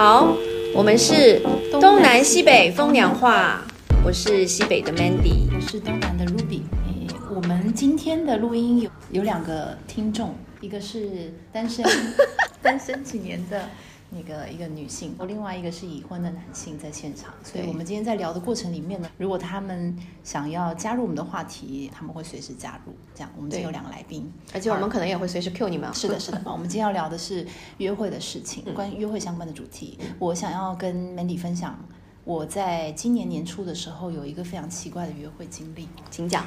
[0.00, 0.32] 好，
[0.72, 1.40] 我们是
[1.72, 3.64] 东南西北风凉话，
[4.04, 6.60] 我是西北的 Mandy，我是东南的 Ruby。
[6.86, 11.84] 诶，我们今天的录音有有两个听众，一个是单身
[12.62, 13.68] 单身几年的。
[14.10, 22.94] 那个一个女性，另外一个是已婚的男性在现场，所以我们今天在聊的过程里面呢，如果他们想要加入我们的话题，他们会随时加入。
[23.14, 25.92] 这样，我们今天有两个来宾，而且我们可能也会随时 Q 你们。
[25.92, 26.40] 是的，是的。
[26.50, 27.46] 我们今天要聊的是
[27.76, 29.98] 约会的事情，关于约会相关的主题。
[30.18, 31.78] 我想要跟 Mandy 分享，
[32.24, 36.46] 我在今年年初的时候有一个非常奇怪的约会经历，请讲。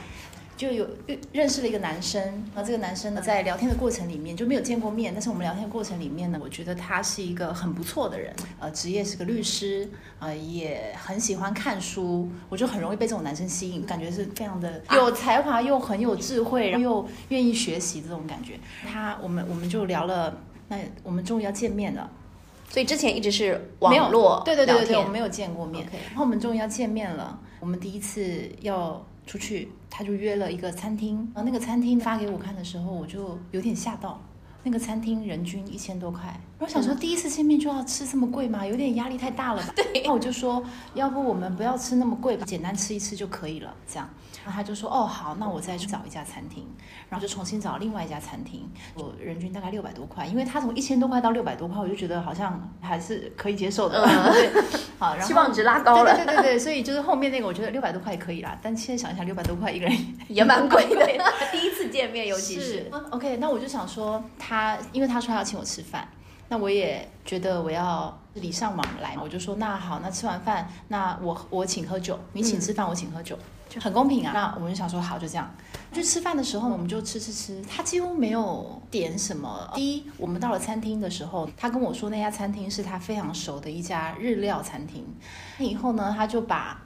[0.57, 0.87] 就有
[1.31, 18.59] 认识了一个男生，然后这个男生呢，在聊天的过程里面就没有见过面，但是我们聊天的过程里面呢，我觉得他是一个很不错的人，呃，职业是个律师，呃，也很喜欢看书，我就很容易被这种男生吸引，感觉是非常的有才华又很有智慧，然后又愿意学习这种感觉。
[18.87, 22.07] 他，我们我们就聊了，那我们终于要见面了，
[22.69, 29.03] 所以之前一直是网络，对对对对，我们没有见过面，然后我们终于要见面了，我们第一次要。
[29.31, 34.21] 出去，他就约了一个餐厅，然后那个餐厅发给我看的时候，我就有点吓到。
[34.63, 38.65] 那个餐厅人均一千多块，我想说第一次见面就要吃这么贵吗？
[38.65, 39.73] 有点压力太大了吧？
[39.77, 44.07] 对，那我就说，要不我们不要吃那么贵，简单吃一吃就可以了，这样。
[44.43, 46.65] 然后他就说：“哦，好，那我再去找一家餐厅。”
[47.09, 54.03] 然后就重新找另外一家餐厅，我人均大概六百多块，因为他从一千多块到六百多块，我就觉得好像还是可以接受的。
[54.31, 54.49] 对，
[54.97, 56.15] 好，期望值拉高了。
[56.15, 58.57] 对对对对，所以就是后面那个，我觉得六百多块也可以啦。
[58.63, 59.95] 但现在想一想，六百多块一个人
[60.27, 61.05] 也蛮贵的。
[61.51, 66.07] 第一次见面，尤其是 OK，那我就想说，他因为他说他要请我吃饭，
[66.47, 73.37] 那我也觉得我要礼尚往来，我就说那好，那吃完饭，那我我请喝酒，你请吃饭，我请喝酒。
[73.69, 75.49] 就很公平啊，那我们就想说好，就这样。
[75.93, 79.71] 就吃饭的时候，我们就吃吃吃，他几乎没有点什么。
[79.73, 85.07] 第一，我们到了餐厅的时候，他跟我说那家餐厅是他非常熟的一家日料餐厅。
[85.57, 86.83] 以后呢，他就把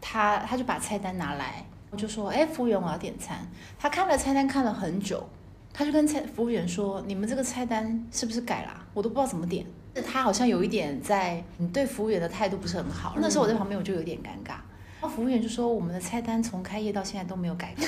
[0.00, 3.38] 他他就把菜单拿来，我就说，哎，服务员，我要点餐。
[3.78, 5.26] 他看了菜单看了很久，
[5.72, 8.86] 他就跟菜服务员说，你们这个菜单是不是改了？
[8.94, 9.64] 我都不知道怎么点。
[10.06, 13.14] 他好像有一点在，你对服务员的态度不是很好。
[13.18, 14.56] 那时候我在旁边，我就有点尴尬。
[15.00, 17.86] 然后服务员就说：“我们的菜单从开业到现在都没有改过，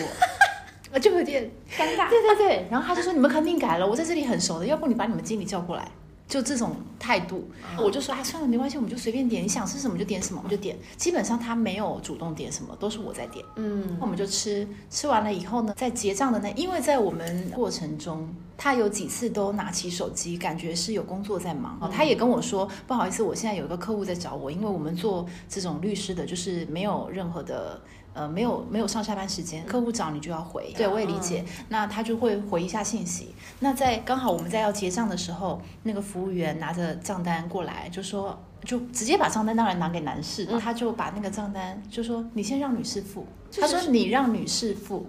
[0.93, 5.87] 我 就有点尴尬。”对对对，然后他就说：“你们肯定改了，我在这里很熟的，要不你把你们经理叫过来。”
[6.31, 7.47] 就这种态度，
[7.77, 13.45] 我就说：“啊，算了，没关系，我们就随便点，你想吃什么就点什么，我们就点。”基本上他没有主动点什么，都是我在点。
[13.57, 18.27] 嗯，那我们就吃，吃完了以后呢，在结账的那，因为在我们过程中。
[18.63, 21.91] 他有几次都拿起手机，感觉是有工作在忙。
[21.91, 27.81] 他也跟我说：“不好意思，我现在有一个客户在找我，因为我们做这种律师的，就是没有任何的
[28.21, 31.43] 呃，没有没有上下班时间，客户找你就要回。”对，我也理解。
[31.71, 33.35] 那他就会回一下信息。
[33.61, 43.27] 那在刚好我们在要结账的时候，那个服务员拿着账单过来，就说就直接把账单当然拿给男士，他就把那个账单就说：“你先让女士付。”
[43.59, 45.07] 他说：“你让女士付。”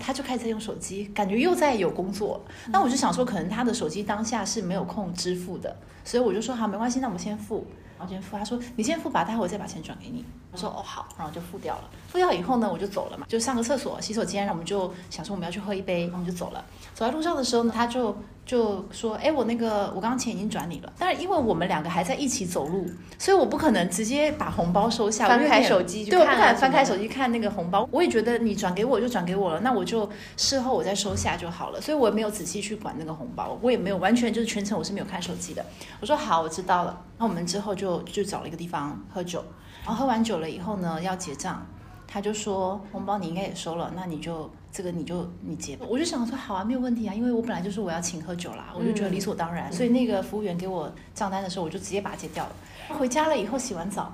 [0.00, 2.42] 他就开始在用手机，感觉又在有工作。
[2.68, 5.74] 那我就想说，可能他的手机当下是没有空支付的，
[6.04, 7.66] 所以我就说好，没关系，那我们先付，
[8.02, 8.36] 后先付。
[8.36, 10.24] 他说你先付吧，待会我再把钱转给你。
[10.50, 11.84] 我说哦好，然后就付掉了。
[12.08, 16.64] 付掉以后呢，我就走了嘛，就上个厕所、洗手间，然后我们就想说我们要去喝一杯，我们就走了。
[16.94, 18.16] 走在路上的时候呢，他就。
[18.52, 20.92] 就说，哎，我那个，我刚刚钱已经转你了。
[20.98, 22.86] 但是因为我们两个还在一起走路，
[23.18, 25.26] 所以我不可能直接把红包收下。
[25.26, 27.88] 翻开手机，对，我不敢翻开手机看那个红包。
[27.90, 31.80] 我也觉得你转给我就转给我了，那我就事后我再收下就好了。
[31.80, 35.64] 所以我也没有仔细去管那个红包，我也没有完全就是全程我是没有看手机的。
[36.02, 37.00] 我说好，我知道了。
[37.18, 39.42] 那我们之后就就找了一个地方喝酒，
[39.86, 41.66] 然后喝完酒了以后呢，要结账。
[42.12, 45.78] 他就说红包你应该也收了，那你就这个你就你结。
[45.88, 49.72] 我就想说好啊，没有问题啊，因为我本来就是我要请喝酒啦，我就觉得理所当然。
[49.72, 52.52] 所以那个服务员给我账单的时候，我就直接把它结掉了。
[52.98, 54.12] 回家了以后洗完澡，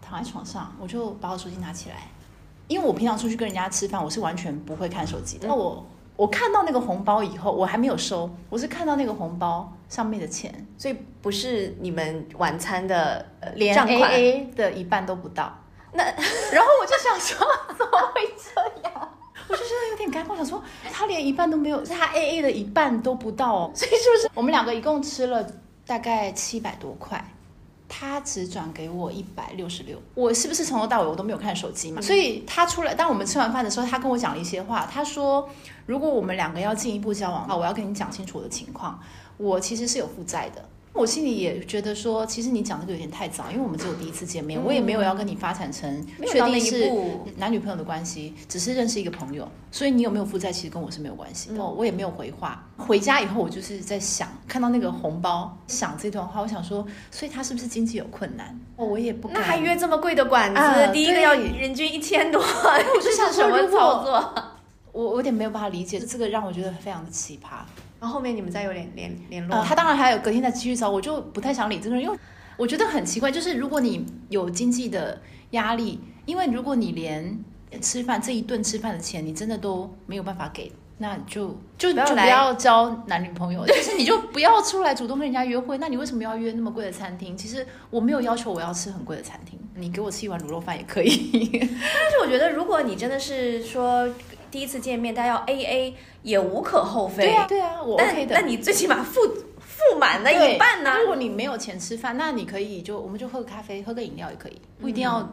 [0.00, 1.96] 躺在床上，我就把我手机拿起来，
[2.66, 5.38] 因为我平常出去跟人家吃饭，我是完全不会看手机。
[5.42, 5.84] 那我
[6.16, 15.54] 我看到那个红包以后，我还没有收，我是看到那个红包上面的钱，所以不是你们晚餐的连 A A 的一半都不到。
[15.94, 16.04] 那
[16.52, 17.46] 然后我就想说，
[17.78, 19.08] 怎么会这样？
[19.48, 20.62] 我就觉得有点尴尬，想说
[20.92, 23.72] 他连一半都没有，是他 A A 的一半都不到哦。
[23.74, 25.46] 所以是不是我们两个一共吃了
[25.86, 27.24] 大概七百多块？
[27.86, 32.00] 他只转给我一百六十六，我是不是从头到尾我都没有看手机嘛？
[32.00, 34.88] 所以他出来，当我们吃完饭的时候，他跟我讲了一些话。
[34.92, 35.48] 他说，
[35.86, 38.98] 如果我们两个要进一步交往的话，我要跟你讲清楚我的情况。
[39.36, 40.64] 我其实是有负债的。
[40.94, 46.88] 我心里也觉得说，其实你讲这个有点太早，因为我们只有第一次见面，我也没有要跟你发展成确定是
[47.36, 51.50] 男女朋友的关系，只是认识一个朋友，所以你有没有负债，其实跟我是没有关系。
[51.58, 52.64] 哦，我也没有回话。
[52.76, 58.56] 回家以后，我就是在想，看到那个红包，想这段话，我想说，所以他是不是经济有困难？
[58.76, 64.34] 哦，我也不那还约这么贵的馆子，第一个要人均一千多， 我就想什么操作？
[64.92, 67.64] 我我有点没有办法理解，这个让我觉得非常的奇葩。
[68.04, 72.14] 然后后面你们再有联联联络，他当然还有隔天再继续找，我就不太想理这个人，因为
[72.58, 75.18] 我觉得很奇怪，就是如果你有经济的
[75.52, 77.42] 压力，因为如果你连
[77.80, 87.34] 吃饭这一顿吃饭的钱你真的都没有办法给，那就就就不要交男女朋友， 就是你就不要出来主动跟人家约会，那你为什么要约那么贵的餐厅？
[87.34, 91.48] 其实我没有要求我要吃很贵的餐厅，你给我吃一碗卤肉饭也可以。
[91.58, 94.06] 但是我觉得如果你真的是说。
[94.54, 97.24] 第一次见面，大家要 A A 也无可厚非。
[97.24, 98.36] 对啊，对啊，我 OK 的。
[98.36, 99.20] 那你最起码付
[99.58, 100.96] 付满了一半呢？
[101.00, 105.28] 如果你没有钱吃饭，那你可以就我们就喝个咖啡，喝个饮料也可以，不一定要。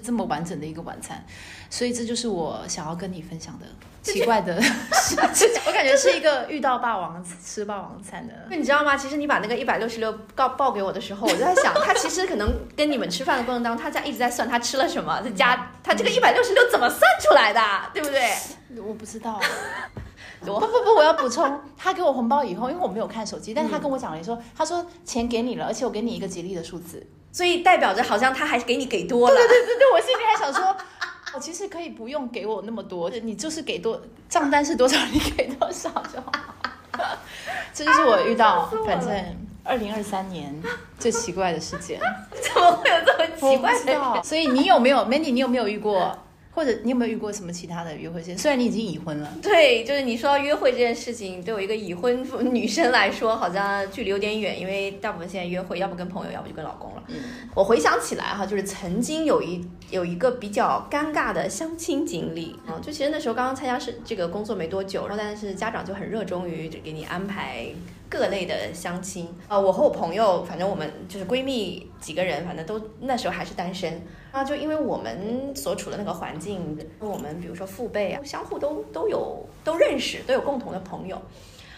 [0.00, 1.24] 这么完整的一个晚餐，
[1.70, 3.66] 所以这就是我想要跟你分享的
[4.02, 5.62] 奇怪的 事情。
[5.66, 8.34] 我感觉是一个遇到霸王吃霸王餐的。
[8.50, 8.96] 那你知道吗？
[8.96, 17.60] 其实你把那个一百六十六告报给我的时候，我就在想， 他其实可能跟你们吃饭的过程当中，他在一直在算他吃了什么，在加他这个一百六十六怎么算出来的，
[17.92, 18.32] 对不对？
[18.86, 19.40] 我不知道。
[20.38, 27.04] 不不不，我要补充，他给我红包以后，因为我没有看手机，但是他跟我讲了说，他说钱给你了，而且我给你一个吉利的数字。
[27.36, 30.74] 所以代表着好像他还给你给多了，对对对对，我心里还想说，
[31.34, 36.32] 我 其实可以不用给我那么多，你就是给多账单是多少，你给多少就好。
[37.74, 39.10] 这就是我遇到，反正
[39.62, 40.50] 二零二三年
[40.98, 42.00] 最奇怪的事件，
[42.32, 44.22] 怎么会有这么奇怪的？
[44.24, 46.18] 所以你有没有，Mandy，你有没有遇过？
[46.56, 48.22] 或者你有没有遇过什么其他的约会？
[48.22, 57.02] 虽然你已经已婚了，对，就是你说到约会这件事情，对我一个已婚女生来说，好像距离有点远，因为大部分现在约会，要不跟朋友，要不就跟老公了。
[57.08, 57.16] 嗯，
[57.54, 67.66] 我回想起来哈，就是曾经有一有一个比较尴尬的相亲经历啊，就其实那时候刚刚参加是这个工作没多久，然后但是家长就很热衷于给你安排。
[68.08, 73.92] 各类的相亲，啊，我和我朋友，反正我们就是闺蜜几个人，反正都那时候还是单身。
[74.32, 81.20] 然后就因为我们所处的那个环境，我们比如说父辈啊，相互都都有都认识，都有共同的朋友。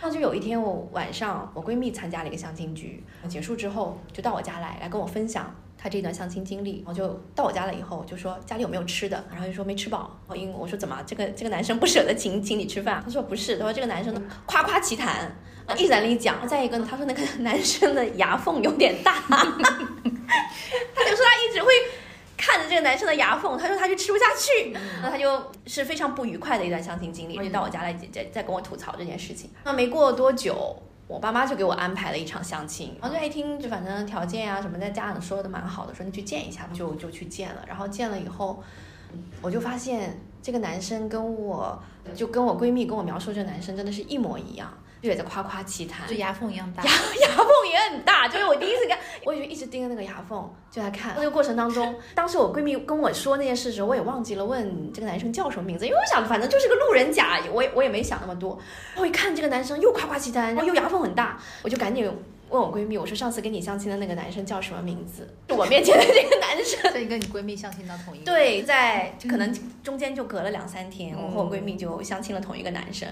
[0.00, 6.82] 然后就有一天我晚上，我闺蜜参加了一个相亲局，结束之后就到我家来，来跟我分享她这段相亲经历。
[6.84, 10.18] 然后就到我家了以后，就说家里有没有吃的，然后就说没吃饱。
[10.26, 13.00] 然后因我说怎么这个这个男生不舍得请请你吃饭？
[13.02, 15.32] 他说不是，他说这个男生夸夸其谈。
[15.76, 21.70] 一直在那里讲，再一个呢，他说那个男生的牙缝有点大， 他就说他一直会
[22.38, 29.50] 看着这个男生的牙缝，他说他就吃不下去，那他就是非常不愉快的一段相亲经历，就到我家来在在跟我吐槽这件事情。
[29.62, 30.74] 那没过多久，
[31.08, 37.64] 我爸妈就给我安排了一场相亲，然后就一听就反正条件啊什么，在家长说的蛮好的，说你去见一下，就就去见了。
[37.66, 38.62] 然后见了以后，
[39.40, 41.82] 我就发现这个男生跟我
[42.14, 44.70] 就跟我闺蜜跟我描述这个男生真的是一模一样。
[45.00, 46.90] 就也在夸夸其谈，就牙缝一样大，牙
[47.28, 48.28] 牙缝也很大。
[48.28, 51.14] 就是我第一次看， 我就一直盯着那个牙缝就在看。
[51.16, 58.58] 那个过程当中， 当时我闺蜜跟我说那件事时，我也忘记了问这个男生叫什么名字，因为我想反正就是个路人甲，我也我也没想那么多。
[58.96, 62.04] 我一看这个男生又夸夸其谈，然后又牙缝很大，我就赶紧
[62.50, 65.28] 问我闺蜜，我说上次跟你相亲的那个男生叫什么名字？
[65.50, 68.24] 我面前的这个男生，所以跟你闺蜜相亲到同一个？
[68.24, 73.08] 对，在可能中间就隔了两三天，我和我闺蜜就相亲了同一个男生。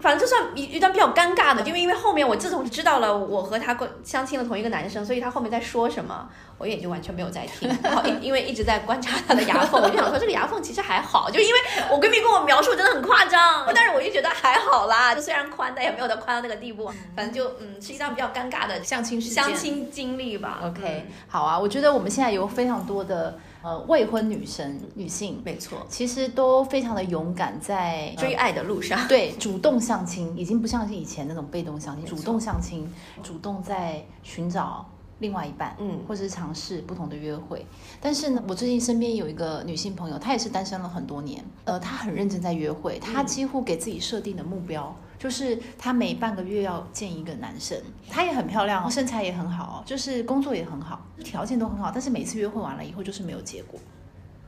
[0.00, 6.28] 反正就算一一段比较尴尬的，因为因为后面我自从知道了我和他过相亲了同一个男生，所以他后面在说什么，
[6.58, 7.68] 我也就完全没有在听。
[7.82, 16.90] 然后因因为一直在观察他的牙缝，我就想说这个牙缝其实还好，就因为我闺蜜跟我描述真的很夸张，但是我就觉得还好啦，就虽然宽，但也没有到宽到那个地步。
[17.16, 20.60] 反正就嗯，是一段比较尴尬的相亲相亲经历吧。
[20.62, 23.38] OK，好啊，我觉得我们现在有非常多的。
[23.66, 32.88] 呃，未婚女生、女性，没错，其实都非常的勇敢，在追爱的路上，对，主动相亲，已经不像是以前那种被动相亲，主动相亲，
[33.24, 37.66] 主动在寻找另外一半，嗯，或者是尝试不同的约会。
[38.00, 44.94] 但是呢，我最近身边有一个女性朋友，她也是单身了很多年，呃，她很认真在约会，她几乎给自己设定的目标。
[45.26, 47.76] 就是她每半个月要见一个男生，
[48.08, 51.90] 她也很漂亮，身材也很好，就是工作也很好，条件都很好。
[51.92, 53.80] 但是每次约会完了以后，就是没有结果。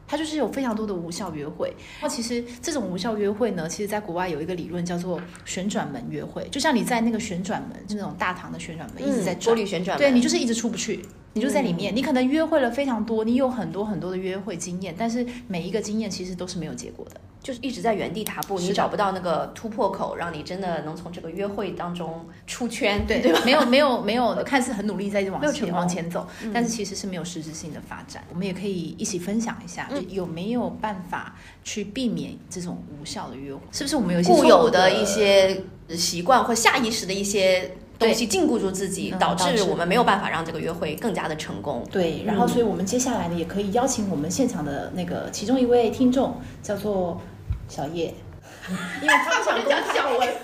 [0.06, 1.75] 他就是有非常多的无效约会。
[2.00, 11.92] 那其实这种无效约会呢，其实在国外有一个理论叫做旋转门约会，就像你在那个旋转门，就那种大堂的旋转门一直在玻璃旋转门，对你就是一直出不去，你就在里面。
[11.92, 17.20] 你可能约会了非常多，你有很多很多的约会经验，但是每一个经验其实都是没有结果的。
[17.42, 23.40] 就是一直在原地踏步，你找不到那个突破口，让你真的能从这个约会当中出圈，对对吧？
[23.45, 28.25] 没有没有没有，看似很努力在往前往前走，但是其实是没有实质性的发展。
[28.30, 33.61] 我们也可以一起分享一下，有没有办法去避免这种无效的约会？
[33.73, 41.84] 是不是我们有一些固有的一些习惯或下意识的一些东西禁锢住自己，嗯导导致致我们没有办法让这个约会更加的成功。
[41.90, 47.20] 对，然后所以我们接下来呢，也可以邀请我们现场的那个其中一位听众，叫做
[47.68, 48.14] 小叶，
[49.02, 50.28] 因为他不想公小文。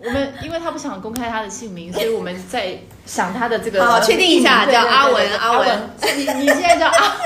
[0.00, 5.90] 我们因为他不想公开他的姓名，所以我们在想他的这个 好确定一下叫阿文阿文。
[6.16, 7.16] 你你现在叫阿，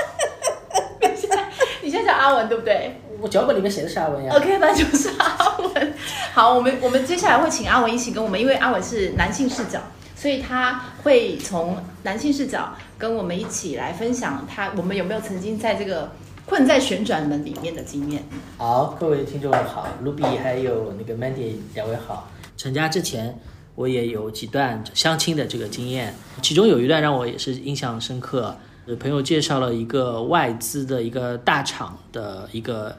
[0.99, 1.45] 你现在
[1.83, 4.33] 你现在叫阿文对不对我脚本里面写的是阿文呀。
[4.35, 5.93] ？OK，那就是阿文。
[6.33, 9.79] 好，我们我们接下来会请阿文一起跟我们，因为阿文是男性视角，
[10.13, 16.11] 所以他会从男性视角跟我们一起来分享他我们有没有曾经在这个
[16.45, 18.21] 困在旋转门里面的经验。
[18.57, 22.29] 好，各位听众好，Ruby 还有那个 Mandy 两位好。
[22.57, 23.39] 成家之前，
[23.75, 28.57] 我也有几段相亲的这个经验，其中有一段让我也是印象深刻。
[28.85, 32.93] 呃朋友介绍了一个外资的一个大厂的一个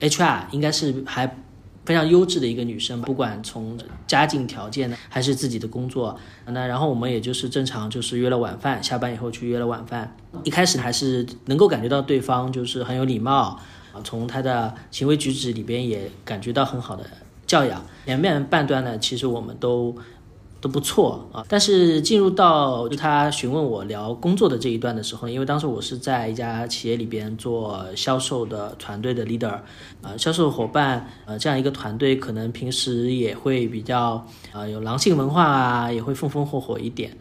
[0.00, 1.36] HR，应该是还
[1.84, 10.16] 非常优质的一个女生，不管从家境条件呢，还是自己的工作，那然后我们也就是正常就是约了晚饭，下班以后去约了晚饭。
[10.42, 13.58] 一开始还是能够感觉到对方就是很有礼貌，
[13.92, 17.04] 啊，从他的行为举止里边也感觉到很好的
[17.46, 17.84] 教养。
[18.04, 19.96] 前面半段呢，其实我们都
[20.60, 29.60] 都不错啊，但是进入到就他询问我聊工作的这一段的时候，因为当时我是在一家企业里边做销售的团队的 leader，
[30.02, 37.16] 啊，销售伙伴，呃，这样一个团队可能平时也会比较啊有狼性文化啊，也会风风火火一点。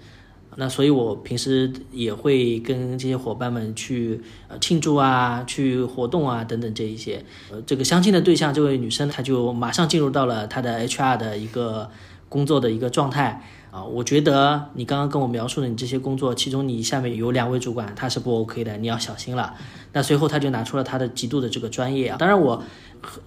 [0.57, 7.21] 那所以，我平时也会跟这些伙伴们去呃庆祝啊，去活动啊等等这一些。
[7.51, 11.89] 呃，这个相亲的对象，这位女生，她就马上进入到了她的 HR 的一个
[12.29, 13.41] 工作的一个状态
[13.72, 13.84] 啊。
[13.84, 19.53] 我觉得你刚刚跟我描述的你这些工作，其中你下面有两位主管，他是不 OK 的，你要小心了。
[19.94, 22.62] 那随后他就拿出了他的极度的这个专业啊，当然我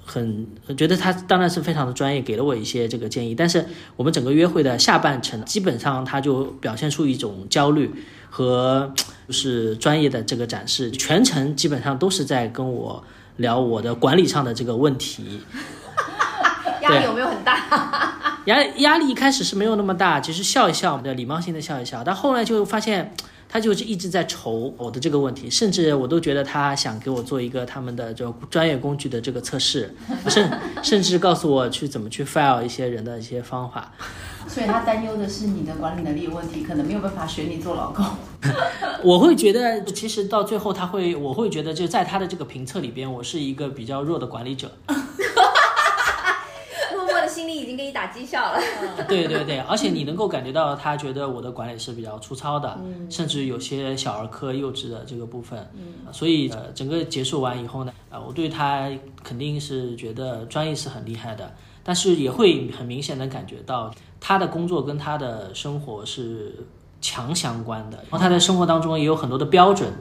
[0.04, 3.34] 很很觉得他当然是非常的专业，给了我一些这个建议。
[3.34, 3.64] 但是
[3.96, 7.90] 我们整个约会的下半程，基本上他就表现出一种焦虑
[8.28, 8.92] 和
[9.26, 13.02] 就是专业的这个展示，全程基本上都是在跟我
[13.36, 15.40] 聊我的管理上的这个问题。
[16.82, 18.17] 压力有没有很大？
[18.46, 23.14] 压压力一开始是没有那么大，只是笑一笑的礼貌性的笑一笑，但后来就发现。
[23.50, 29.96] 他就是一直在愁我的这个问题，甚至我都觉得他想给我做一个他们的这个专业工具的这个测试，
[30.28, 33.90] 甚甚至告诉我去怎么去 file 一些人的一些方法。
[34.46, 38.04] 所以他担忧的是你的管理能力有问题，可能没有办法选你做老公。
[39.02, 44.70] 我会觉得，其实到最后他会，我会觉得就在他的这个评测里边，我是一个比较弱的管理者。
[47.58, 48.60] 已经给你打绩效了。
[49.08, 52.78] 对对对，而且你能够感觉到他觉得我的管理是比较粗糙的，
[53.10, 55.58] 甚至有些小儿科、幼稚的这个部分。
[55.74, 58.90] 嗯，所以呃，整个结束完以后呢，呃，我对他
[59.22, 66.54] 肯定是觉得专业是很厉害的，但是也会很明显的感觉到他的工作跟他的生活是
[67.00, 69.92] 强相关的，然后他在生活当中也有很多的标准。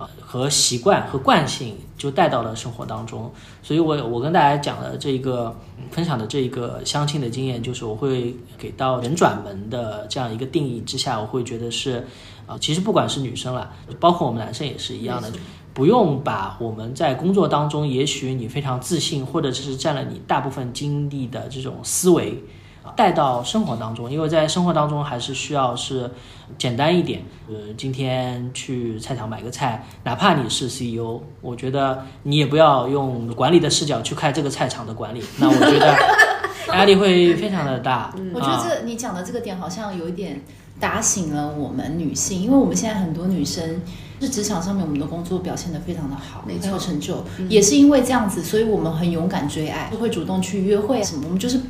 [0.00, 3.30] 啊，和习惯和惯性就带到了生活当中，
[3.62, 12.06] 所以我我跟大家讲的这个嗯分享的这个相亲的经验，就是我会给到人转门的这样一个定义之下，我会觉得是，
[12.46, 15.30] 啊，其实不管是女生啦，包括我们男生也是一样的，
[15.74, 22.42] 不用把我们在工作当中，也许你非常自信，或者是占了你大部分精力的这种思维。
[22.96, 26.10] 带到生活当中，因为在生活当中还是需要是
[26.58, 27.22] 简单一点。
[27.48, 35.94] 呃，今天去菜场买个菜，哪怕你是 CEO，我觉得你也不要用管理的视角去看这个菜场的管理， 那我觉得
[36.74, 38.14] 压力会非常的大。
[38.34, 40.40] 我觉得这你讲的这个点好像有一点
[40.78, 43.80] 打醒了我们女性，因为我们现在很多女生
[44.20, 51.60] 是职场上面我们的工作表现得非常的好，没错很有成就，也是因为这样子，所以我们很勇敢追爱，就会主动去约会什么，我们就是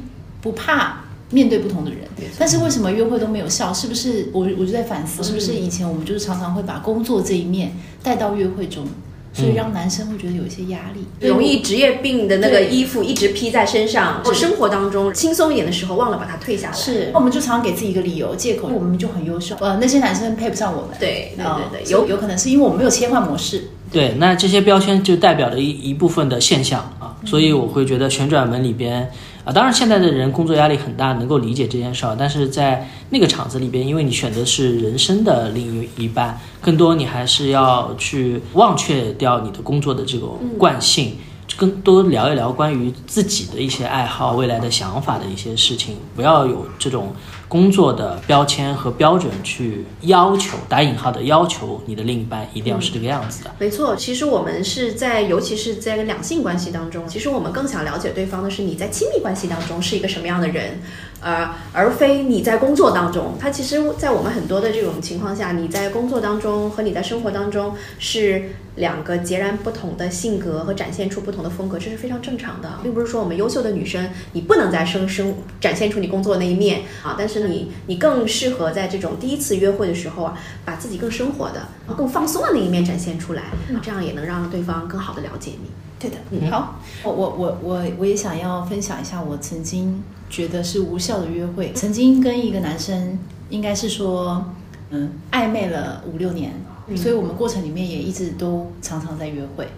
[0.41, 1.05] 不怕。
[1.33, 2.01] 面对不同的人，
[2.37, 3.73] 但是为什么约会都没有效？
[3.73, 8.85] 是不是我我就在反思，是不是以前我们就是常常会把工作这一面带到约会中，
[9.33, 16.77] 所以让男生会觉得有一些压力，容易职业病的那个衣服一直披在身上，我生活当中轻松一点的时候忘了把它退下来。
[16.77, 20.97] 是，我们就常常给自己一个理由借口，我们就很优秀，呃，那些男生配不上我们。
[20.99, 23.69] 对对啊对对，有有有可能是因为我们没有切换模式。
[23.93, 27.15] 对，那这些标签就代表了一一部分的现象啊。
[27.25, 29.09] 所以我会觉得旋转门里边
[29.51, 41.17] 啊，当然现在的人工作压力很大，能够理解这件事儿，但是在那个厂子里边，因为你选择是人生的另一半，更多你还是要去忘却掉你的工作的这种惯性。
[41.57, 47.13] 更多聊一聊关于自己的一些爱好、未来的想法的一些事情，不要有这种
[47.51, 53.51] 工作的标签和标准去要求打引号的要求你的另一半一定要是这个样子的。
[53.59, 60.81] 没错，其实我们是在，尤其是在两性关系当中，其实我们更想了解对方的是你在亲密关系当中是一个什么样的人。
[61.21, 83.43] 呃，而非你在工作当中，它其实，在我们很多的这种情况下，你在工作当中和你在生活当中是两个截然不同的性格和展现出不同的风格，这是非常正常的，并不是说我们优秀的女生你不能在生生展现出你工作那一面啊，但是你你更适合在这种第一次约会的时候啊，把自己更生活的、更放松的那一面展现出来，
[83.83, 85.69] 这样也能让对方更好的了解你。
[86.01, 91.73] 对的，嗯，好，我我我我我也想要分享一下我曾经觉得是无效的约会。
[91.75, 93.19] 曾经跟一个男生，
[93.51, 94.43] 应该是说，
[94.89, 96.53] 嗯，暧昧了五六年，
[96.97, 99.69] 所以我们过程里面也一直都常常在约会。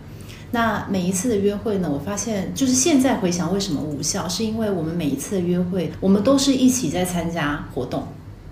[0.53, 8.07] 那每一次的约会呢，我发现就是现在回想为什么无效，是因为我们每一次的约会，我们都是一起在参加活动。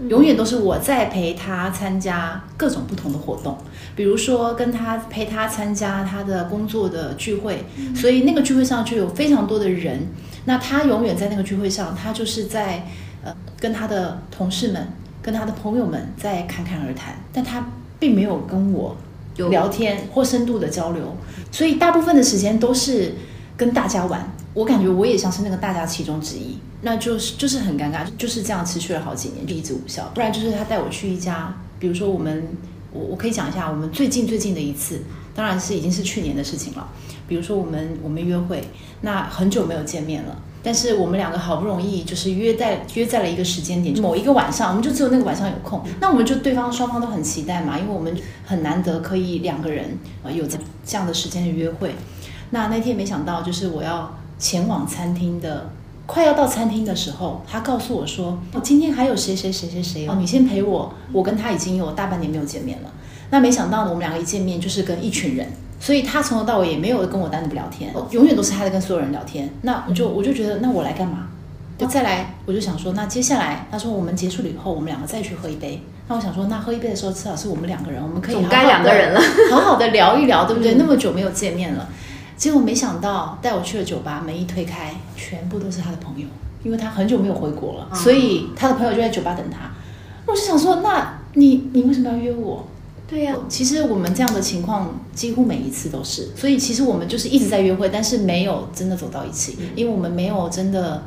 [0.08, 3.56] 永远都是我在陪他参加各种不同的活动，
[3.94, 7.64] 比如说跟他陪他参加他的工作的聚会，
[7.94, 10.08] 所以那个聚会上就有非常多的人。
[10.46, 12.86] 那他永远在那个聚会上，他就是在
[13.22, 14.88] 呃跟他的同事们、
[15.20, 17.66] 跟他的朋友们在侃侃而谈，但他
[17.98, 18.96] 并没有跟我
[19.36, 21.14] 聊天或深度的交流，
[21.52, 23.14] 所以大部分的时间都是
[23.56, 24.32] 跟大家玩。
[24.54, 26.58] 我感觉我也像是那个大家其中之一。
[26.82, 30.10] 那就是就是很尴尬，就是这样持续了好几年，就一直无效。
[30.14, 32.48] 不然就是他带我去一家，比如说我们，
[32.92, 35.02] 我我可以讲一下我们最近最近的一次，
[35.34, 36.88] 当然是已经是去年的事情了。
[37.28, 38.64] 比如说我们我们约会，
[39.02, 50.58] 那很久没有见面了，但是我们两个好不容易就是约在约在了一个时间点，某一个晚上，我们就只有那个晚上有空，那我们就对方双方都很期待嘛，因为我们很难得可以两个人呃有这
[50.96, 51.94] 样的时间的约会。
[52.50, 55.70] 那那天没想到就是我要前往餐厅的。
[56.10, 60.92] 快要到餐厅的时候，他告诉我说：“哦今天还有谁谁谁谁谁哦，你先陪我。
[61.12, 62.90] 我跟他已经有大半年没有见面了。
[63.30, 65.46] 那没想到呢，我们两个一见面就是跟一群人，
[65.78, 69.48] 所以他从头到尾也没有跟我单独聊天，永远都是他在跟所有人聊天。
[69.62, 71.28] 那我就我就觉得，那我来干嘛？
[71.88, 75.80] 再来，我就想说，那接下来他说我们结束了以后，我们两个再去喝一杯。
[76.08, 79.20] 那我想说，那喝一杯的时候，至少是我们两个人，我们可以总该两个人了，
[79.52, 80.74] 好好的聊一聊，对不对？
[80.74, 81.88] 那么久没有见面了。”
[82.40, 86.26] 结果没想到带我去了酒吧，门一推开，全部都是他的朋友，
[86.64, 89.70] 因为他很久没有回国了，所以他的朋友就在酒吧等他。
[90.24, 92.66] 我就想说，那你你为什么要约我？
[93.06, 101.02] 对呀，其实我们这样的情况几乎每一次都是，所以其实我们就是一直在约会，但是没有真的走到一起，因为我们没有真的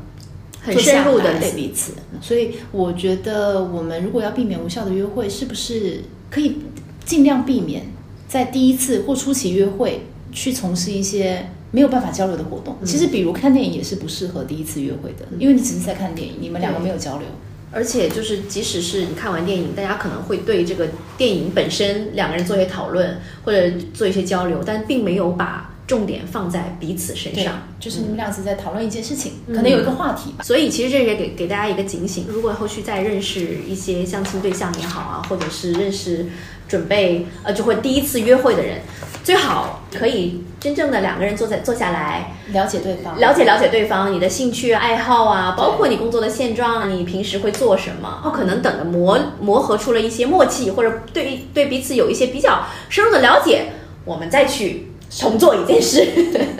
[0.62, 1.94] 很深入的对彼此。
[2.22, 6.58] 所以我觉得，我们如果要避免无效的约会，是不是可以
[7.04, 7.88] 尽量避免
[8.28, 10.06] 在第一次或初期约会？
[10.34, 17.28] 去从事一些没有办法交流的活动，其实比如看电影也是不适合第一次约会的，因为你只是在看电影，你们两个没有交流，
[17.72, 30.44] 而且就是即使是你看完电影，大家可能会对这个电影本身两个人做一些讨论或者做一些交流，但并没有把重点放在彼此身上，就是你们俩是在讨论一件事情，可能有一个话题吧。
[30.44, 36.28] 所以其实这也给给大家一个警醒，如果后续再认识一些相亲对象也好啊，或者是认识
[36.68, 38.80] 准备呃就会第一次约会的人。
[39.24, 48.22] 最好可以真正的两个人坐在坐下来了解对方，了解了解对方你的兴趣爱好啊，包括你工作的现状，你平时会做什么？
[48.24, 53.68] 哦可能等的磨磨合出了一些默契，或者对对彼此有一些比较深入的了解，
[54.04, 56.06] 我们再去重做一件事。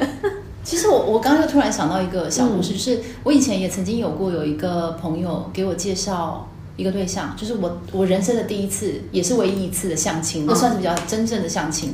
[0.64, 6.48] 其实我我刚刚又突然想到一个小故事，就是我以前也曾经有过有一个朋友给我介绍
[6.78, 11.94] 一个对象，就是我我人生的第一次，也是唯一一次的相亲，那算是比较真正的相亲。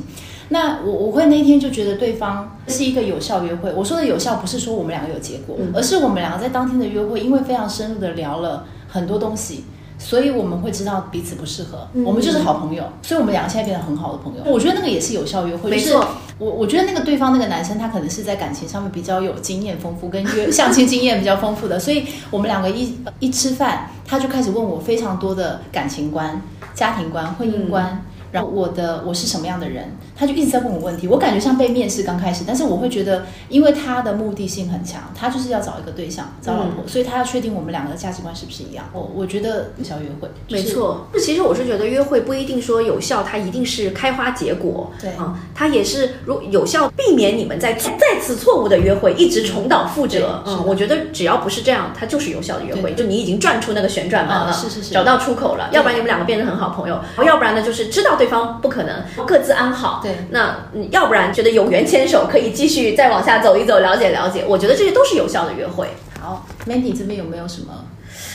[0.52, 3.72] 那我我会那一天就觉得对方是一个有效约会。
[3.72, 9.64] 我说的有效不是说我们两个有结果，而是我们两个在当天的约会，因为非常深入的聊了很多东西，
[9.96, 11.86] 所以我们会知道彼此不适合。
[12.04, 14.42] 我们就是好朋友，所以我们两个现在变得很好的朋友。
[14.52, 15.70] 我觉得那个也是有效约会。
[15.70, 16.04] 没错，
[16.38, 26.42] 我我觉得那个对方那个男生他可能是在感情上面比较有经验丰富，跟约相亲经验比较丰富的，所以我们两个一一吃饭，他就开始问我非常多的感情观、
[26.74, 28.04] 家庭观、婚姻观。
[28.32, 31.08] 然后我的我是什么样的人，他就一直在问我问题。
[31.08, 38.84] 我感觉像被面试刚开始，但是我会觉得，因为他的目的性很强，他就是要找一个对象，找老婆，所以他要确定我们两个的价值观是不是一样。
[38.92, 41.06] 我我觉得有效约会，没错。
[41.12, 44.92] 这其实我是觉得约会不一定说有效，它一定是开花结果。
[45.00, 50.42] 对啊，它也是如有效避免你们在再次错误的约会一直重蹈覆辙。
[50.46, 52.94] 嗯，我觉得只要不是这样，它就是有效的约会。
[52.94, 55.68] 就你已经转出那个旋转门了，是是是，找到出口了。
[55.72, 60.00] 要不然你们两个变成很好朋友，要不然呢就是知道对方不可能，各自安好。
[60.02, 64.44] 对，那要不然觉得有缘牵手可以继续再往下走一走，了解了解。
[64.46, 65.88] 我觉得这些都是有效的约会。
[66.20, 67.86] 好，Mandy 这边有没有什么？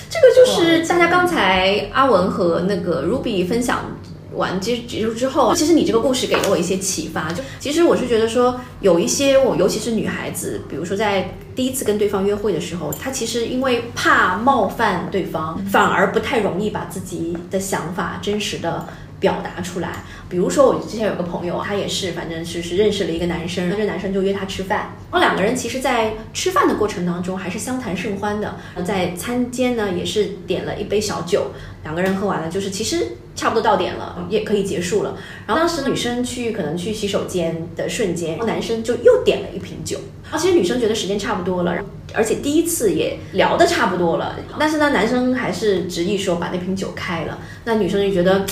[0.09, 3.91] 这个就是大家刚才阿文和那个 Ruby 分享
[4.33, 7.31] 完结结束之后，其实你这个故事给了我一些启发。
[7.31, 18.87] 就其实我是觉得说，有一些我尤其是女孩子，比如说在第一次跟对方约会的时候，她其实因为怕冒犯对方，反而不太容易把自己的想法真实的。
[19.25, 31.47] 表达出来，比如说我之前有个朋友，他也是，反正是是认识了一个男生，那这男生就约他吃饭，然后两个人其实，在吃饭的过程当中还是相谈甚欢的，在餐间呢也是点了一杯小酒，
[31.81, 35.17] 两个人喝完了，就是其实差不多到点了，也可以结束了。
[35.47, 41.75] 然后当时女生去可能去洗手间的瞬间，男生就又点了一瓶酒，然后其实女生觉得时间差不多了，
[42.13, 48.45] 而且第一次也聊的差不多了，但是呢，男生还是执意说把那瓶酒开了，那女生就觉得。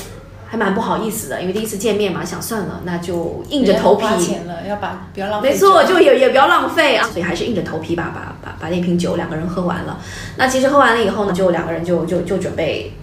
[0.54, 4.06] 还蛮不好意思的，因为第一次见面嘛，想算了，那就硬着头皮。
[4.06, 5.50] 花钱了，要把不要浪费。
[5.50, 10.00] 没错，就也也不要浪费啊，所以还是硬着头皮把把把把那瓶酒两个人喝完了。
[10.38, 12.94] 那其实喝完了以后呢，就两个人就就就准备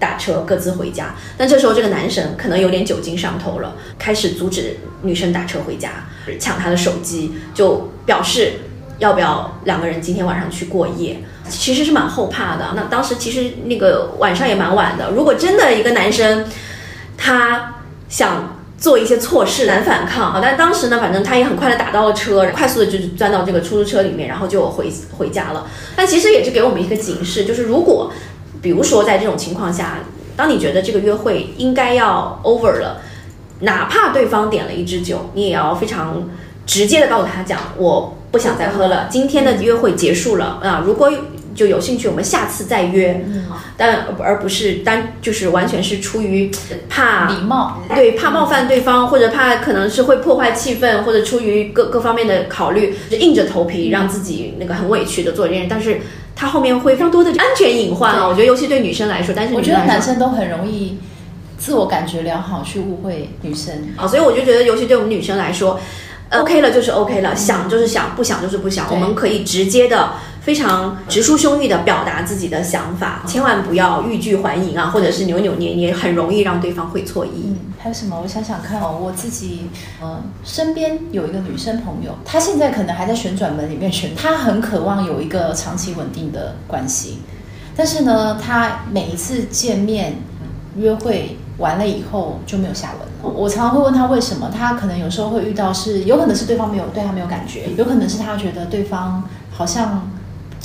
[0.00, 1.14] 打车各自回家。
[1.38, 6.08] 但这时候这个男生可能有点酒精上头了，开始阻止女生打车回家，
[6.40, 8.54] 抢她的手机，就表示
[8.98, 11.18] 要不要两个人今天晚上去过夜。
[11.48, 12.72] 其实是蛮后怕的。
[12.74, 16.44] 那当时其实那个晚上也蛮晚的，如果真的一个男生。
[17.16, 17.76] 他
[18.08, 25.66] 想做一些错事难反抗啊，但当时呢，反正他也很快的打到了车，快速的就钻到这个出租车里面，然后就回回家了。
[25.96, 28.12] 但其实也是给我们一个警示，就是如果，
[28.60, 30.00] 比如说在这种情况下，
[30.36, 33.00] 当你觉得这个约会应该要 over 了，
[33.60, 36.28] 哪怕对方点了一支酒，你也要非常
[36.66, 40.82] 直接的告诉他讲，我不想再喝了，今天的约会结束了啊。
[40.84, 41.10] 如果
[41.56, 43.24] 就有兴趣，我们下次再约。
[43.26, 46.50] 嗯，但而不是单就是完全是出于
[46.88, 55.68] 怕礼貌，对，怕冒犯对方，或者怕可能是会破坏气氛，或者出于各各方面的考虑，就硬着头皮让自己那个很委屈的做这件事。
[55.68, 56.00] 但是
[56.34, 58.28] 他后面会非常多的安全隐患啊！
[58.28, 60.98] 我觉得尤其对女生来说，但是我觉得男生都很容易
[61.58, 65.80] 自我感觉良好去误会女生啊，所以我就觉得尤其对我们女生来说
[66.30, 70.10] ，OK 了就是 OK 了，想就是想，不想就是不想，我们可以直接的。
[70.46, 77.30] 非常直抒胸臆的表达自己的想法，千万不要欲拒还迎啊，或者是扭扭捏捏，很容易让对方会错意。
[77.46, 78.20] 嗯，还有什么？
[78.22, 79.68] 我想想看哦，我自己，
[80.00, 87.18] 呃，身边有一个女生朋友，她现在可能还在旋转门里面旋，她很渴望有一个长期稳定的关系，
[87.74, 90.14] 但是呢，她每一次见面
[90.76, 93.36] 约会完了以后就没有下文了。
[93.36, 100.08] 我常常会问她为什么，她可能有时候会遇到是，有可能是对方没有对她没有感觉，有可能是她觉得对方好像。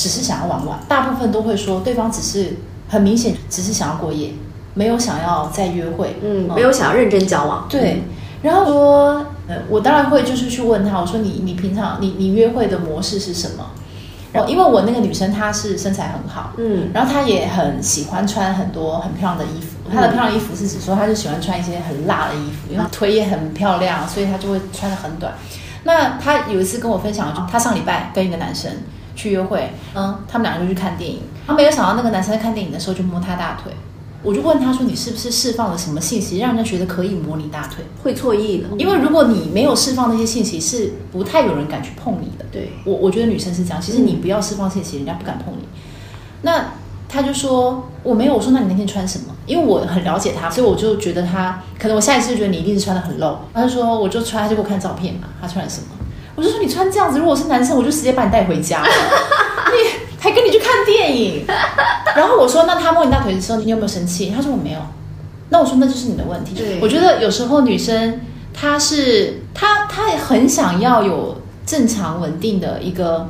[0.02, 2.58] 只是想要玩玩，大部分都会说对方只是
[2.90, 4.32] 很明显，只是想要过夜，
[4.74, 7.68] 没有想要再约会，嗯，没有想要认真交往。
[7.70, 8.02] 对，
[8.42, 13.64] 然后说，呃，我当然会就是去问他，我说你你平常你你约会的模式是什么？
[14.34, 25.34] 然后因为我那个女生她是身材很好，嗯，然后她也很喜欢穿很多很漂亮的衣服，她的漂亮衣服是指说她就喜欢穿一些很辣的衣服，因为腿也很漂亮，所以她就会穿的很短。
[25.84, 28.72] 那她有一次跟我分享，就她上礼拜跟一个男生。
[29.16, 31.20] 去约会，嗯，他们两个就去看电影。
[31.48, 33.74] 他没有想到那个男生在看电影的时候就摸他大腿，
[34.24, 37.84] 我就问他说：“你是不是释放了什么信息，让人家觉得可以摸你大腿？
[38.04, 38.70] 会错意了？
[38.78, 42.46] 因为如果你没有释放那些信息，是不太有人敢去碰你的。
[42.52, 43.82] 对我，我觉得女生是这样。
[43.82, 45.68] 其实你不要释放信息，人家不敢碰你。
[46.44, 46.74] 那
[47.10, 48.36] 他就说我没有。
[48.36, 49.26] 我说那你那天穿什么？
[49.48, 53.36] 因为我很了解他，所以我就觉得他可能我下一次就觉得你一定是穿的很露。
[53.54, 55.88] 他就说我就穿，他就给我看照片嘛，他穿了什么？
[56.36, 58.84] 我就说你穿这样子，如果是男生，我就直接把你带回家。
[59.72, 61.46] 你还跟你去看电影，
[62.16, 64.30] 然后我说那他摸你大腿的时候，你有没有生气？
[64.30, 64.80] 他说我没有。
[65.50, 66.56] 那我说那就是你的问题。
[66.82, 68.22] 我觉得有时候女生
[68.54, 73.28] 她是她她很想要有正常稳定的一个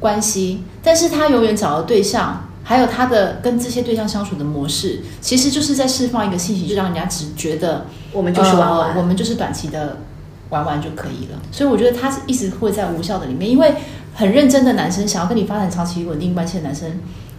[0.00, 9.98] 关系，但是她永远找的对象，还有她的跟这些对象相处的模式，其实就是在释放一个信息，就让人家只觉得我们就是玩玩，我们就是短期的。
[10.54, 13.74] 玩玩就可以了，所以我觉得他是一直会在无效的里面，因为
[14.14, 16.88] 很认真的男生想要跟你发展长期稳定关系的男生，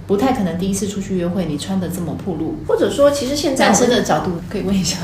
[0.06, 4.98] 不太可能第一次出去约会你穿的这么暴露，或者说其实现在男生的角度可以问一下，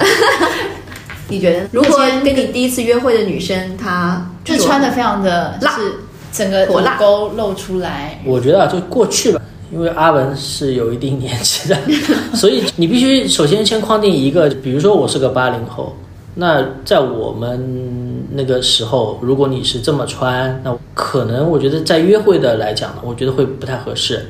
[1.30, 1.68] 你觉得？
[1.72, 5.94] 如果跟你第一次约会的女生，她就穿的非常的辣是
[6.34, 11.78] 整个乳沟露出来，我觉得啊，就过去吧，因为阿文是有一定年纪的，
[12.36, 15.96] 所以你必须首先先框定一个，比如说我是个八零后，
[16.36, 24.28] 那在我们那个时候，如果你是这么穿，那可能我觉得在约会的来讲呢，我觉得会不太合适。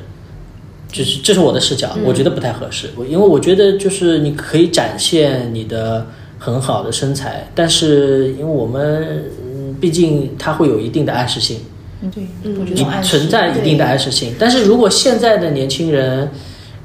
[0.90, 2.90] 就是这是我的视角，我觉得不太合适。
[2.96, 6.06] 我因为我觉得就是你可以展现你的
[6.38, 11.60] 很好的身材，但是因为我们嗯毕竟它会有一定的暗示性，
[12.02, 12.24] 嗯对，
[12.60, 14.34] 我觉得存在一定的暗示性。
[14.38, 16.28] 但是如果现在的年轻人，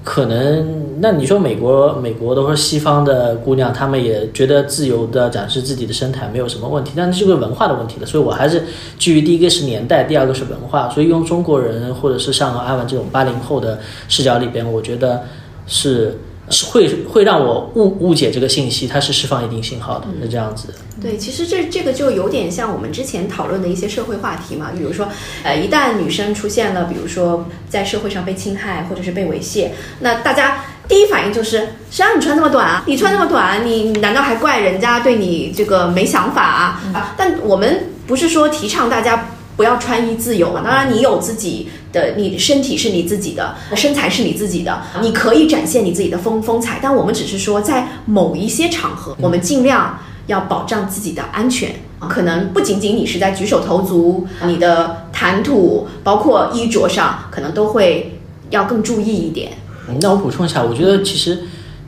[0.09, 8.05] 可能那你说美国美国的或西方的姑娘，她们也觉得自由的展示自己的身材没有什么问题，但是这个文化的问题了。
[8.05, 8.63] 所以我还是
[8.97, 15.23] 基于第一个是年代，第二个是文化，所以用中国人或者是像阿文这种八零后的视角里边，我觉得
[15.65, 16.17] 是。
[16.49, 20.73] 是会会让我误误解这个信息，它是释放一定信号的，是这样子的。
[21.01, 25.07] 对，其实这这个就有点像我们之前讨论的一些社会话题嘛，比如说，
[25.43, 32.83] 呃，一旦女生出现了，比如说在社会上被侵害或者是被猥亵，那大家第一反应就是，谁让你穿那么短啊？
[32.87, 36.81] 你穿那么短，你难道还怪人家对你这个没想法啊？
[36.93, 39.31] 啊，但我们不是说提倡大家。
[39.57, 46.79] 不要穿衣自由嘛，当然你有自己的，你身体是你自己的，身材是你自己的，你可以展现你自己的风风采。
[46.81, 51.71] 但我们只是说，在某一些场合，我们尽量要保障自己的安全。
[51.99, 58.19] 可能不仅仅你是在举手投足，你的谈吐，包括衣着上，可能都会
[58.51, 59.53] 要更注意一点。
[59.99, 61.39] 那我补充一下，我觉得其实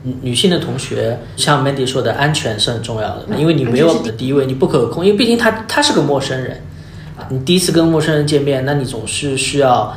[0.02, 6.60] 女女性的同学，像 Mandy 说的，安全是很重要的，因为你没有的地位，你不可控，因为毕竟他他是个陌生人。
[7.32, 9.96] 你第一次跟陌生人见面，那你总是需要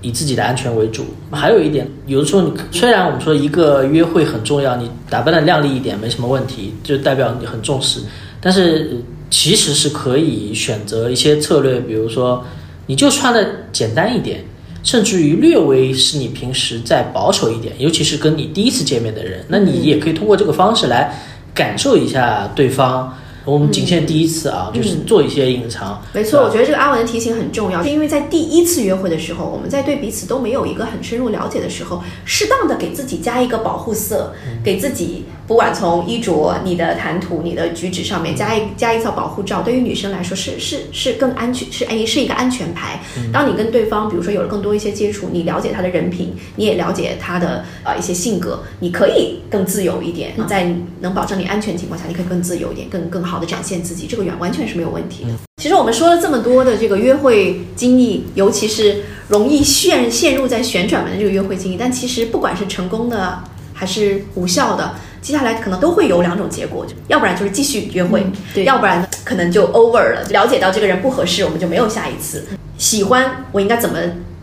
[0.00, 1.04] 以自己的安全为主。
[1.32, 8.00] 还有一点，有的时候你虽然我们说一个约会很重要，你打扮的靓丽一点没什么问题，就代表你很重视。
[8.40, 8.96] 但是
[9.28, 12.44] 其实是可以选择一些策略，比如说
[12.86, 14.44] 你就穿的简单一点，
[14.84, 21.12] 甚至于略微是你平时再保守一点，尤其是跟你第一次见面的人，那你也可以通过这个方式来
[21.52, 23.12] 感受一下对方。
[23.48, 26.00] 我们仅限第一次啊，就是做一些隐藏。
[26.12, 43.00] 没错，我觉得这个阿文的提醒很重要，是因为在第一次约会的时候，我们在对彼此都没有一个很深入了解的时候，适当的给自己加一个保护色，给自己不管从衣着、你的谈吐、你的举止上面加一加一层保护罩，对于女生来说是是是更安全，是哎是一个安全牌。
[43.32, 53.38] 当你跟对方，比如说有了更多一些接触，你了解他的人品，你也了解他的呃一些性格，你可以更自由一点，在能保证你安全情况下，你可以更自由一点，更更好。
[53.38, 55.30] 的展现自己，这个完完全是没有问题的。
[55.62, 63.38] 其实我们说了这么多的这个约会经历，尤其是容易陷陷入在旋转门的这个约会经历，但其实不管是成功的
[63.72, 70.22] 还是无效的，接下来可能都会有两种结果，要不然就是继续约会，对，要不然呢可能就 over 了。
[70.30, 72.44] 了解到这个人不合适，我们就没有下一次。
[72.76, 73.98] 喜欢我应该怎么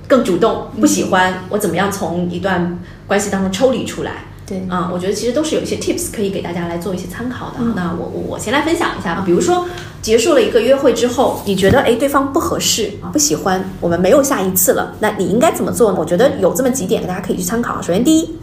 [0.08, 0.68] 更主动？
[0.80, 4.26] 不喜欢我怎么样从一段关系当中抽离出来？
[4.48, 7.56] 对啊，我觉得其实都是有一些 tips 可以给大家来做一些参考的。
[7.76, 9.66] 那我我我先来分享一下啊，比如说
[10.04, 15.98] 结束了一个约会之后，你觉得哎对方不合适，不喜欢，我们没有下一次了，那你应该怎么做呢？
[16.00, 17.82] 我觉得有这么几点，大家可以去参考。
[17.82, 18.35] 首先，第一，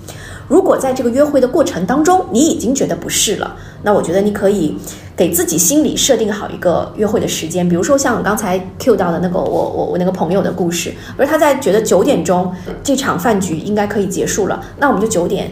[0.52, 4.76] 如果在这个约会的过程当中，你已经觉得不适了，那我觉得你可以
[5.16, 12.52] 给自己心里设定好一个约会的时间，比如说像我刚才 Q 到的那个我我我那个朋友的故事，比如他在觉得九点钟
[12.84, 15.50] 这场饭局应该可以结束了，那我们就九点。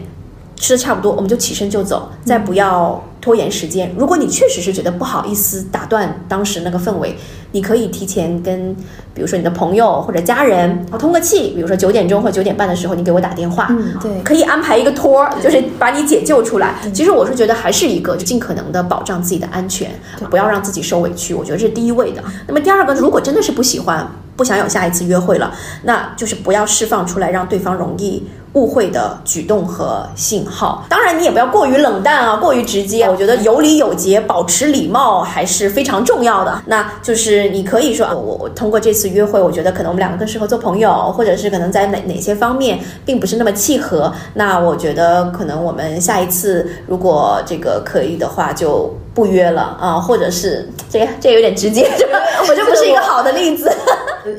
[0.61, 3.91] 吃的差不多，我们就起身就走，再不要拖延时间。
[3.97, 7.17] 如果你确实是觉得不好意思打断当时那个氛围，
[7.51, 8.75] 你可以提前跟，
[9.15, 16.75] 比如说你的朋友或者家人通个气，比如说九点钟或九点半的时候，你给我打电话，嗯，对，可以安排一个托儿，就是把你解救出来。
[16.93, 19.89] 其实我是觉得还是一个，就尽可能的保障自己的安全，
[20.29, 22.23] 不要让自己受委屈，我觉得这是第一位的。
[22.47, 25.51] 那么第二个，如果真的是不喜欢，不想有下一次约会了，
[25.85, 28.27] 那就是不要释放出来，让对方容易。
[28.53, 33.05] 误会的举动和信号，当然你也不要过于冷淡啊，过于直接。
[33.05, 36.61] 我觉得有礼有节，保持礼貌还是非常重要的。
[36.65, 44.11] 那就是你可以说，我我通过这次约会，我觉得可能我们两个更适合做朋友，或者是可能在哪哪些方面并不是那么契合。
[44.33, 51.89] 那我觉得可能我们下一次如果这个可以的话，就不约了啊，或者是这这有点直接，
[52.49, 53.71] 我就不是一个好的例子。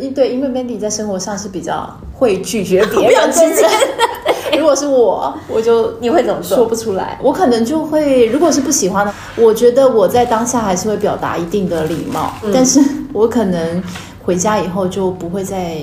[0.00, 3.30] 因对，因为 Mandy 在生活上是比较会拒绝 别人。
[4.58, 6.56] 如果是我，我就你会怎么说？
[6.58, 7.18] 说不出来。
[7.22, 12.78] 我可能就会，如果是不喜欢的，我觉得我在当下还是会表达一定的礼貌，但是
[13.12, 13.82] 我可能
[14.24, 15.78] 回家以后就不会再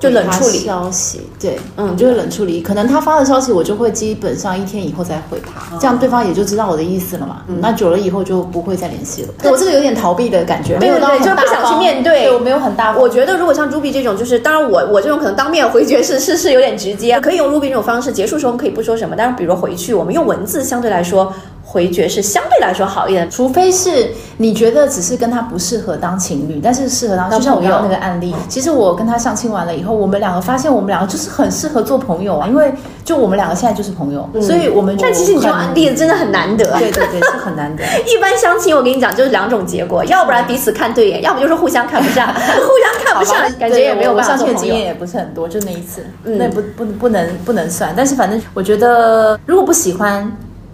[0.00, 2.62] 就冷处理消息，对，嗯就是冷处理。
[2.62, 7.42] 可能他发的消息，我就会基本上一天以后再回他，这样对方也就知道我的意思了嘛。
[7.60, 9.28] 那久了以后就不会再联系了。
[9.44, 13.02] 我这个有点逃避的感觉，没有到对很大就不想去方面对我没有很大方。
[13.02, 21.30] 我觉得如果像 Ruby 这种，就是当然我我这种可能当面回绝是是是有点直接，可以用 Ruby 这种方式结束的时候可以不说什么，但是比如回去我们用文字相对来说
[21.70, 23.30] 回绝是相对来说好一点。
[23.30, 32.72] 除非是你觉得只是跟他不适合当情侣，但是适合当，就像我刚刚那个案例，其实我跟他相亲完了以后，我们两个发现我们两个就是很适合做朋友啊，因为
[33.04, 36.76] 就我们两个现在就是朋友，所以我们但其实你这种案例真的很难得。
[36.78, 37.84] 对对对，是很难得。
[38.04, 44.60] 一般相亲，我跟你讲，就是两种结果，要不然彼此看对眼，要不就是互相看不上， 互相看不上，感觉也没有办法上做朋友。
[44.60, 47.94] 去的经验也不是很多，就那一次，嗯那不不不能不能算。
[47.96, 50.30] 但是反正我觉得，如果不喜欢，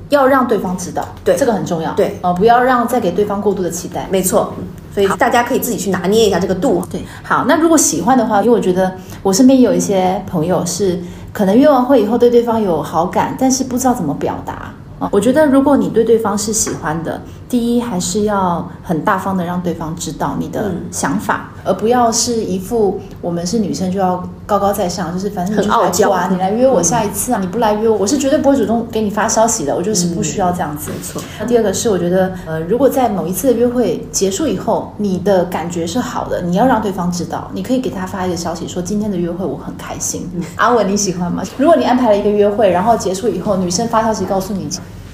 [0.08, 4.06] 要让对方知道，对这个很重要，对哦、不要让再给对方过度的期待。
[4.10, 4.54] 没错，
[4.94, 6.84] 所以大家可以自己去拿捏一下这个度。
[6.90, 11.00] 对，好，那如果喜欢的话，因为我觉得我身边有一些朋友是
[11.32, 14.72] 可能约完会以后对对方有好感，但是不知道怎么表达。
[14.98, 30.90] 啊，我觉得如果你对对方是喜欢的，第一还是要很大方的让对方知道你的想法，而不要是一副我们是女生就要高高在上，就是反正很傲娇啊，你来约我下一次啊，你不来约我，我是绝对不会主动给你发消息的，我就是不需要这样子。
[30.90, 31.22] 没错。
[31.38, 40.28] 那第二个是，我觉得呃，如果在某一次的约会结束以后，你的感觉是好的，你要让对方知道，你可以给他发一个消息说今天的约会我很开心。
[40.56, 41.44] 阿文你喜欢吗？
[41.56, 44.68] 如果你安排了一个约会，然后结束以后，女生发消息告诉你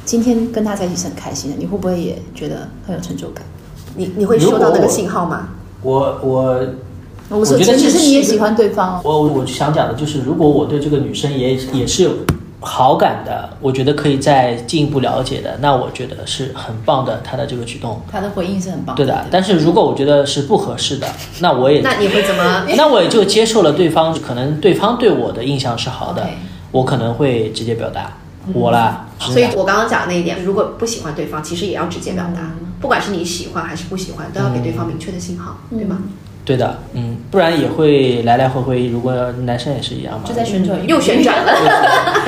[0.05, 3.45] 今天跟他在一起是很开心的，你会不会也觉得很有成就感？
[3.95, 5.49] 你你会收到那个信号吗？
[5.83, 6.61] 我我
[7.29, 9.01] 我觉得其实你也喜欢对方哦。
[9.05, 12.11] 我我想讲的就是，如果我对这个女生也也是有
[12.61, 18.01] 好感的，我觉得可以再进一步了解的，那我觉得是很棒的，她的这个举动。
[18.11, 21.07] 她的回应是很棒对的，但是如果我觉得是不合适的，
[21.41, 22.67] 那我也那你会怎么？
[22.77, 26.27] 那我也就接受了对方，可能对方对我的印象是好的
[26.71, 28.17] 我可能会直接表达
[28.53, 29.07] 我啦。
[29.19, 32.51] 所以我刚刚讲的那一点，如果不喜欢对方，其实也要直接表达，
[32.81, 35.99] 不管是你喜欢还是不喜欢，都要给对方明确的信号，对吗？
[36.45, 38.89] 对的，嗯，不然也会来来回回。
[38.89, 41.53] 如果男生也是一样嘛，就在旋转又旋转了，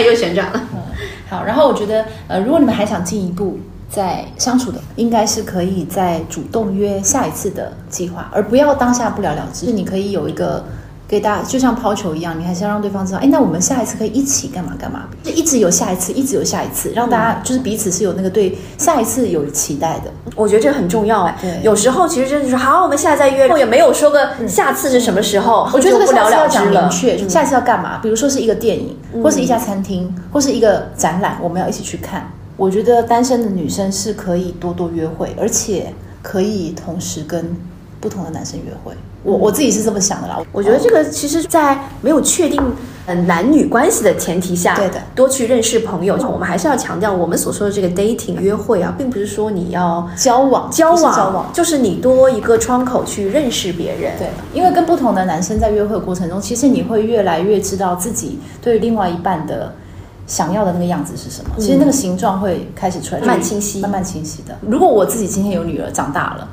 [0.01, 0.61] 又旋转了。
[1.29, 9.73] 好，然后我觉得，呃，如果你们还想进一步再相处的，应该是可以再主动约下一次的计划，而不要当下不了了之。
[9.73, 10.65] 你可以有一个
[11.07, 20.11] 给大家，就像抛球一样，你还是要让对方知道，哎，那我们下一次可以一起干嘛干嘛，就一直有下一次，一直有下一次，让大家就是彼此是有那个对下一次有期待的。
[20.35, 21.61] 我觉得这个很重要哎对。
[21.63, 26.65] 有时候其实真的是好，我们下次再约，也没有说个下次是什么时候，我觉得这个下次要讲。
[26.65, 27.99] 明确，就下次要干嘛？
[28.03, 32.29] 比如说是一个电影，或是一家餐厅，或是一个展览，我们要一起去看。
[32.57, 37.55] 我觉得单身的女生是可以多多约会，而且可以同时跟
[38.01, 38.95] 不同的男生约会。
[39.25, 40.39] 我我自己是这么想的啦。
[40.53, 42.63] 我觉得这个其实，在没有确定
[43.07, 46.17] 嗯男女关系的前提下，对的，多去认识朋友。
[46.31, 51.51] 我们还是要强调，我们所说的这个 dating 约会啊，并不是说你要交往，交往，交往。
[51.53, 54.13] 就是你多一个窗口去认识别人。
[54.19, 59.75] 对，因为跟不同的男生在约会的过程中，其实你会越来越知道自己对另外一半的
[60.27, 61.51] 想要的那个样子是什么。
[61.59, 64.57] 其实那个形状会开始出来，慢慢清晰慢慢清晰的。
[64.61, 66.49] 如果我自己今天有女儿长大了，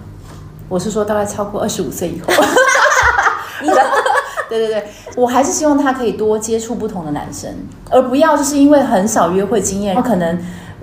[0.71, 2.31] 我是说大概超过二十五岁以后，
[4.49, 4.83] 对对对，
[5.17, 7.53] 我还是希望他可以多接触不同的男生，
[7.89, 10.39] 而不要就是因为很少约会经验，可能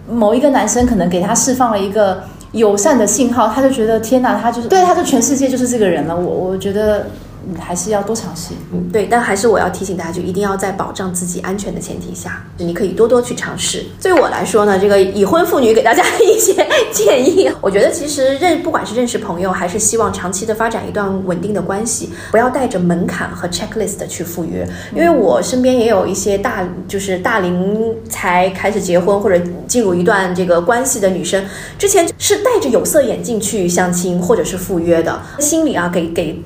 [0.06, 2.22] 某一个男生可能给他释放了一个
[2.52, 6.14] 友善的信号，他就觉得天哪，他就是对，他就全世界就是这个人了。
[6.14, 7.06] 我我觉得。
[7.48, 8.54] 嗯，还是要多尝试。
[8.72, 13.84] 嗯，对，但还是我要提醒大家，就一定要在保障自己安全的前提下，你可以多多去尝试。
[14.02, 16.54] 对我来说呢，这个已婚妇女给大家一些
[16.92, 24.68] 建议，我觉得其实认不管是认识朋友，还是希望长期的发展一段稳定的关系，不要带着门槛和 checklist 去赴约。
[24.94, 31.44] 因为我身边也有一些大就是大龄才开始结婚或者进入一段这个关系的女生，
[31.78, 36.42] 之前是戴着有色眼镜去相亲或者是赴约的，心里啊给给。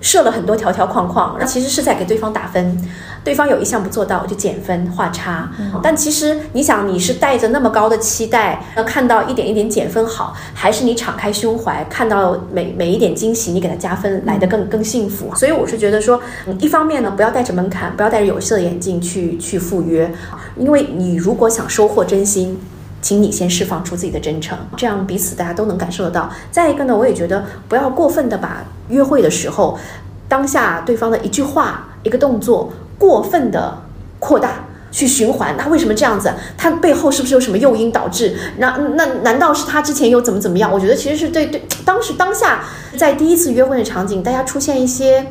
[0.00, 2.78] 设了很多条条框框，其实是在给对方打分，
[3.24, 5.50] 对方有一项不做到就减分画叉。
[5.58, 15.34] 嗯、但其实你想，你是带着那么高的期待，要看到一点一点减分好，还是你敞开胸怀，看到每每一点惊喜，你给他加分来的更更幸福？
[15.34, 20.12] 所以我是觉得说，嗯一方面呢，不要带着门槛，不要带着有色眼镜去去赴约，
[20.56, 22.58] 因为你如果想收获真心。
[23.06, 26.28] 请你先释放出自己的真诚，这样彼此大家都能感受得到。
[26.50, 29.78] 再一个呢，我也觉得不要过分的把约会的时候，
[30.26, 33.80] 当下对方的一句话、一个动作过分的
[34.18, 34.64] 扩大。
[34.92, 36.32] 去循环，那为什么这样子？
[36.56, 38.34] 它背后是不是有什么诱因导致？
[38.56, 40.72] 那那难道是他之前又怎么怎么样？
[40.72, 42.64] 我觉得其实是对对，当时当下
[42.96, 45.26] 在第一次约会的场景，大家出现一些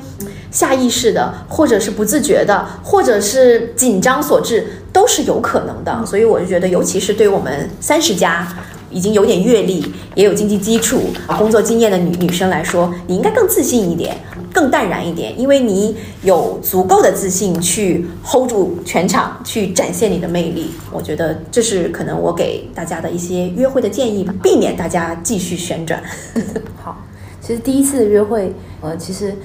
[0.51, 6.05] 下意识的，或者是不自觉的，或者是紧张所致，都是有可能的。
[6.05, 8.47] 所以我就觉得，尤其是对我们三十加。
[8.91, 9.83] 已经有点阅历，
[10.13, 14.15] 也有经济基础、工作经验的女女生来说，你应该更自信一点，
[14.53, 20.71] 更淡然一点，因为你有足够的自信去 hold 住全场，去展现你的魅力。
[20.93, 26.01] 我觉得这是可能我给大家的一些约会的建议吧，避免大家继续旋转。
[26.81, 27.03] 好，
[27.41, 29.35] 其实第一次约会，呃，其实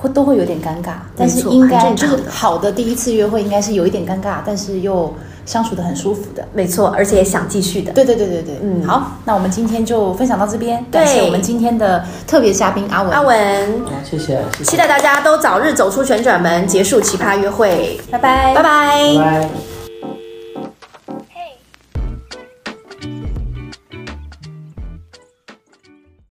[0.00, 5.12] 会都会有点尴尬，但是应该就是好的第一次约会应该是有一点尴尬，但是又。
[5.46, 7.90] 相处的很舒服的，没错，而且想继续的。
[7.92, 13.10] 对对对对对，嗯，好，那我们今天就分享到这边，感谢我们今天的特别嘉宾阿文。
[13.10, 18.00] 阿文，谢谢，期待大家都早日走出旋转门，结束奇葩约会。
[18.12, 19.79] 拜拜，拜拜，拜。